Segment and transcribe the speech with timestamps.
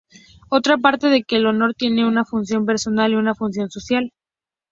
[0.49, 4.11] Otra parte de que el honor tiene una función personal y una función social.